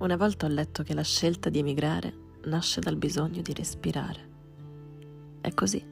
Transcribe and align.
Una 0.00 0.16
volta 0.16 0.46
ho 0.46 0.48
letto 0.48 0.82
che 0.82 0.94
la 0.94 1.02
scelta 1.02 1.50
di 1.50 1.58
emigrare 1.58 2.38
nasce 2.44 2.80
dal 2.80 2.96
bisogno 2.96 3.42
di 3.42 3.52
respirare. 3.52 4.28
È 5.42 5.52
così. 5.52 5.84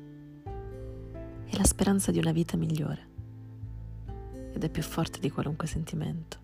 È 1.45 1.55
la 1.55 1.65
speranza 1.65 2.11
di 2.11 2.19
una 2.19 2.33
vita 2.33 2.57
migliore. 2.57 3.07
Ed 4.55 4.65
è 4.65 4.71
più 4.71 4.83
forte 4.83 5.21
di 5.21 5.31
qualunque 5.31 5.67
sentimento. 5.67 6.39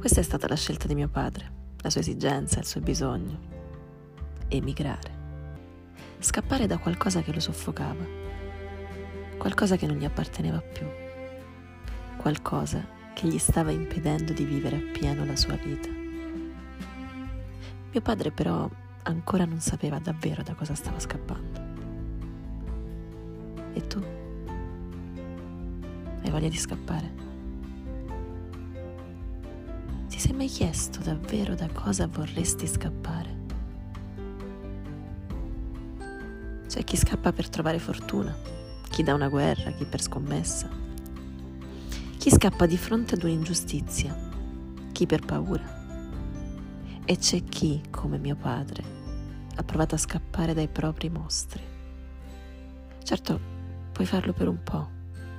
Questa 0.00 0.18
è 0.18 0.24
stata 0.24 0.48
la 0.48 0.56
scelta 0.56 0.88
di 0.88 0.96
mio 0.96 1.08
padre, 1.08 1.52
la 1.76 1.90
sua 1.90 2.00
esigenza, 2.00 2.58
il 2.58 2.66
suo 2.66 2.80
bisogno. 2.80 3.38
Emigrare. 4.48 5.20
Scappare 6.18 6.66
da 6.66 6.78
qualcosa 6.78 7.22
che 7.22 7.32
lo 7.32 7.38
soffocava. 7.38 8.04
Qualcosa 9.38 9.76
che 9.76 9.86
non 9.86 9.96
gli 9.96 10.04
apparteneva 10.04 10.60
più. 10.60 10.88
Qualcosa 12.16 13.00
che 13.14 13.26
gli 13.26 13.38
stava 13.38 13.70
impedendo 13.70 14.32
di 14.32 14.44
vivere 14.44 14.76
appieno 14.76 15.24
la 15.24 15.36
sua 15.36 15.56
vita. 15.56 15.88
Mio 17.90 18.00
padre 18.00 18.30
però 18.30 18.68
ancora 19.02 19.44
non 19.44 19.60
sapeva 19.60 19.98
davvero 19.98 20.42
da 20.42 20.54
cosa 20.54 20.74
stava 20.74 20.98
scappando. 20.98 21.60
E 23.74 23.86
tu? 23.86 24.02
Hai 26.22 26.30
voglia 26.30 26.48
di 26.48 26.56
scappare? 26.56 27.20
Ti 30.08 30.18
sei 30.18 30.32
mai 30.32 30.48
chiesto 30.48 31.00
davvero 31.00 31.54
da 31.54 31.68
cosa 31.72 32.06
vorresti 32.06 32.66
scappare? 32.66 33.40
C'è 36.66 36.84
chi 36.84 36.96
scappa 36.96 37.32
per 37.32 37.50
trovare 37.50 37.78
fortuna, 37.78 38.34
chi 38.88 39.02
da 39.02 39.12
una 39.12 39.28
guerra, 39.28 39.72
chi 39.72 39.84
per 39.84 40.00
scommessa, 40.00 40.81
chi 42.22 42.30
scappa 42.30 42.66
di 42.66 42.76
fronte 42.78 43.16
ad 43.16 43.24
un'ingiustizia, 43.24 44.16
chi 44.92 45.06
per 45.06 45.24
paura. 45.24 45.64
E 47.04 47.16
c'è 47.16 47.42
chi, 47.42 47.82
come 47.90 48.16
mio 48.16 48.36
padre, 48.36 48.84
ha 49.56 49.62
provato 49.64 49.96
a 49.96 49.98
scappare 49.98 50.54
dai 50.54 50.68
propri 50.68 51.10
mostri. 51.10 51.60
Certo, 53.02 53.40
puoi 53.90 54.06
farlo 54.06 54.32
per 54.32 54.46
un 54.46 54.62
po', 54.62 54.88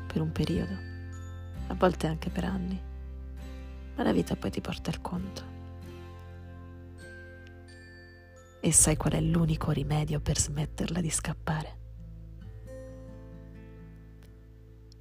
per 0.08 0.20
un 0.20 0.34
periodo, 0.34 0.74
a 1.68 1.74
volte 1.74 2.08
anche 2.08 2.30
per 2.30 2.44
anni, 2.44 2.78
ma 3.96 4.04
la 4.04 4.12
vita 4.12 4.36
poi 4.36 4.52
ti 4.52 4.60
porta 4.60 4.90
il 4.90 5.00
conto. 5.00 5.44
E 8.60 8.72
sai 8.74 8.98
qual 8.98 9.14
è 9.14 9.22
l'unico 9.22 9.72
rimedio 9.72 10.20
per 10.20 10.38
smetterla 10.38 11.00
di 11.00 11.10
scappare? 11.10 11.83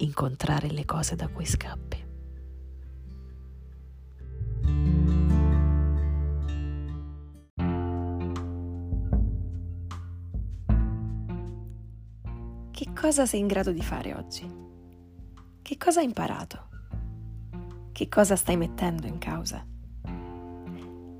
Incontrare 0.03 0.69
le 0.69 0.85
cose 0.85 1.15
da 1.15 1.27
cui 1.27 1.45
scappi. 1.45 2.01
Che 12.71 12.91
cosa 12.93 13.25
sei 13.25 13.39
in 13.39 13.47
grado 13.47 13.71
di 13.71 13.81
fare 13.81 14.13
oggi? 14.13 14.61
Che 15.61 15.77
cosa 15.77 15.99
hai 15.99 16.05
imparato? 16.05 16.69
Che 17.91 18.09
cosa 18.09 18.35
stai 18.35 18.57
mettendo 18.57 19.07
in 19.07 19.17
causa? 19.19 19.65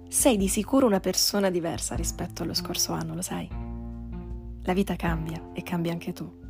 Sei 0.09 0.37
di 0.37 0.47
sicuro 0.47 0.85
una 0.85 0.99
persona 0.99 1.49
diversa 1.49 1.95
rispetto 1.95 2.43
allo 2.43 2.53
scorso 2.53 2.91
anno, 2.91 3.15
lo 3.15 3.21
sai? 3.21 3.47
La 4.63 4.73
vita 4.73 4.95
cambia 4.95 5.51
e 5.53 5.63
cambia 5.63 5.91
anche 5.91 6.13
tu 6.13 6.42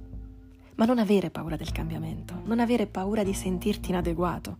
ma 0.75 0.85
non 0.85 0.99
avere 0.99 1.29
paura 1.29 1.55
del 1.55 1.71
cambiamento, 1.71 2.41
non 2.45 2.59
avere 2.59 2.88
paura 2.88 3.23
di 3.23 3.33
sentirti 3.33 3.89
inadeguato. 3.89 4.57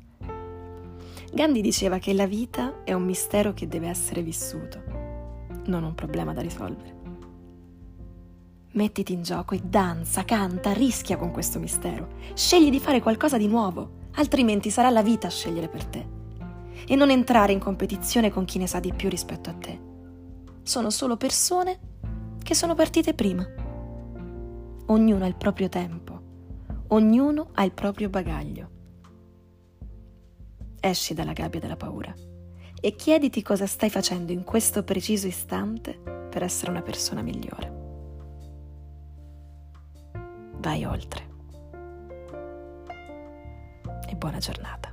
Gandhi 1.33 1.61
diceva 1.61 1.97
che 1.97 2.14
la 2.14 2.28
vita 2.28 2.83
è 2.83 2.93
un 2.93 3.04
mistero 3.04 3.54
che 3.54 3.67
deve 3.67 3.88
essere 3.88 4.21
vissuto, 4.21 4.82
non 5.65 5.83
un 5.83 5.95
problema 5.95 6.33
da 6.33 6.42
risolvere. 6.42 7.02
Mettiti 8.73 9.14
in 9.14 9.21
gioco 9.21 9.54
e 9.54 9.61
danza, 9.64 10.26
canta, 10.26 10.73
rischia 10.73 11.17
con 11.17 11.32
questo 11.32 11.60
mistero. 11.60 12.10
Scegli 12.33 12.71
di 12.71 12.80
fare 12.80 13.02
qualcosa 13.02 13.38
di 13.38 13.48
nuovo, 13.48 14.02
altrimenti 14.15 14.71
sarà 14.71 14.89
la 14.89 15.04
vita 15.04 15.27
a 15.27 15.32
scegliere 15.32 15.67
per 15.67 15.86
te. 15.86 16.08
E 16.86 16.95
non 16.95 17.11
entrare 17.11 17.54
in 17.54 17.59
competizione 17.59 18.32
con 18.32 18.45
chi 18.45 18.58
ne 18.58 18.67
sa 18.67 18.80
di 18.80 18.92
più 18.92 19.09
rispetto 19.09 19.49
a 19.49 19.54
te. 19.54 19.80
Sono 20.64 20.89
solo 20.89 21.17
persone 21.17 21.80
che 22.42 22.55
sono 22.55 22.73
partite 22.73 23.14
prima. 23.14 23.63
Ognuno 24.93 25.23
ha 25.23 25.27
il 25.27 25.36
proprio 25.36 25.70
tempo, 25.70 26.21
ognuno 26.89 27.49
ha 27.54 27.64
il 27.64 27.71
proprio 27.71 28.09
bagaglio. 28.09 28.70
Esci 30.80 31.15
dalla 31.15 31.33
gabbia 31.33 31.59
della 31.59 31.76
paura 31.76 32.14
e 32.80 32.95
chiediti 32.95 33.42
cosa 33.42 33.65
stai 33.65 33.89
facendo 33.89 34.32
in 34.32 34.43
questo 34.43 34.83
preciso 34.83 35.26
istante 35.26 35.98
per 36.30 36.43
essere 36.43 36.70
una 36.70 36.83
persona 36.83 37.23
migliore. 37.23 37.73
Vai 40.58 40.86
oltre. 40.86 41.27
E 44.08 44.15
buona 44.15 44.37
giornata. 44.37 44.92